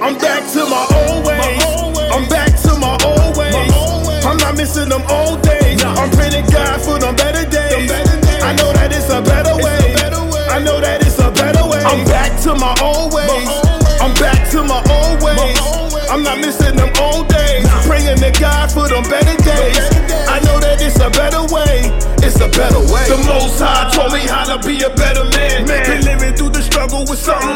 [0.00, 1.62] I'm back to my old ways.
[2.08, 4.24] I'm back to my old ways.
[4.24, 5.84] I'm not missing them old days.
[5.84, 7.90] I'm praying to God for them better days.
[8.40, 9.76] I know that it's a better way.
[10.48, 11.84] I know that it's a better way.
[11.84, 13.48] I'm back to my old ways.
[14.00, 15.60] I'm back to my old ways.
[16.08, 17.68] I'm not missing them old days.
[17.84, 19.84] Praying to God for them better days.
[20.32, 21.92] I know that it's a better way.
[22.24, 23.04] It's a better way.
[23.04, 24.44] The Most High told me uh-huh.
[24.44, 25.05] how to be a better.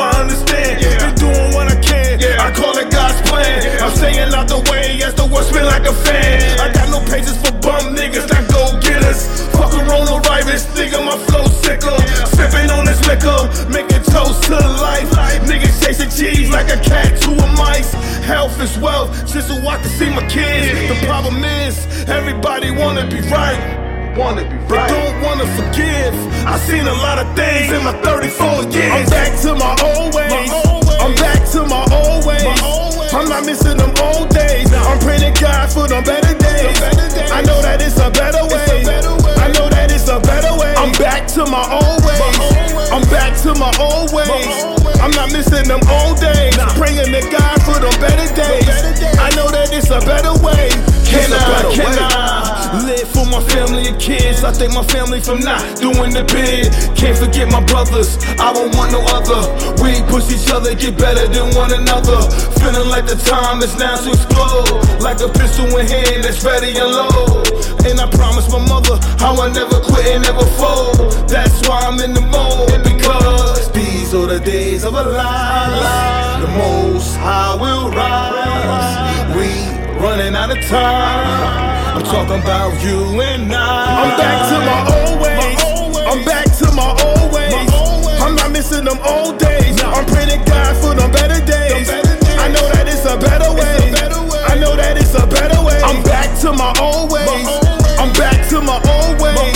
[0.00, 0.80] I understand.
[1.00, 2.20] Been doing what I can.
[2.38, 3.82] I call it God's plan.
[3.82, 6.60] I'm staying out the way as the world spin like a fan.
[6.60, 9.26] I got no patience for bum niggas, not go getters.
[9.52, 11.96] Fuck coronavirus, nigga, my flow sicker.
[12.36, 15.10] Sipping on this liquor, making toast to life.
[15.48, 17.92] Niggas chasing cheese like a cat to a mice.
[18.22, 20.78] Health is wealth, just so I can see my kids.
[20.88, 21.76] The problem is,
[22.08, 23.81] everybody wanna be right.
[24.16, 24.88] Wanna be right.
[24.88, 26.12] They don't wanna forgive.
[26.44, 28.92] I seen a lot of things in my 34 years.
[28.92, 30.52] I'm back to my old ways.
[31.00, 32.44] I'm back to my old ways.
[33.14, 34.68] I'm not missing them old days.
[34.74, 36.76] I'm praying God for them better days.
[37.32, 38.84] I know that it's a better way.
[39.40, 40.74] I know that it's a better way.
[40.76, 42.92] I'm back to my old ways.
[42.92, 44.28] I'm back to my old ways.
[45.00, 46.52] I'm not missing them old days.
[46.76, 47.61] Praying to God
[53.98, 54.44] kids?
[54.44, 56.72] I thank my family for not doing the bid.
[56.96, 58.18] Can't forget my brothers.
[58.38, 59.42] I don't want no other.
[59.82, 62.20] We push each other, get better than one another.
[62.60, 64.70] Feeling like the time is now to explode.
[65.00, 67.42] Like a pistol in hand that's ready and low.
[67.88, 71.12] And I promise my mother how I never quit and never fold.
[71.28, 76.40] That's why I'm in the mode because these are the days of a lie.
[76.40, 79.36] The most high will rise.
[79.36, 81.61] We running out of time.
[82.02, 84.02] I'm talking about you and I.
[84.02, 85.38] I'm back to my old ways.
[86.02, 87.54] I'm back to my old ways.
[88.18, 89.78] I'm not missing them old days.
[89.86, 91.86] I'm praying God for them better days.
[92.42, 93.94] I know that it's a better way.
[94.50, 95.78] I know that it's a better way.
[95.78, 97.46] I'm back to my old ways.
[98.02, 99.54] I'm back to my old ways.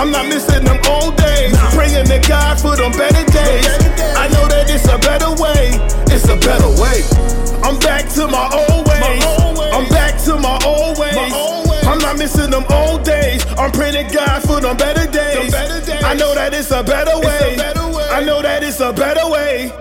[0.00, 1.52] I'm not missing them old days.
[1.76, 3.68] Praying to God for them better days.
[4.16, 5.76] I know that it's a better way.
[6.08, 7.04] It's a better way.
[7.60, 8.71] I'm back to my old
[12.22, 13.44] missing them old days.
[13.58, 15.52] I'm praying to God for them better days.
[15.54, 17.56] I know that it's a better way.
[18.12, 19.72] I know that it's a better way.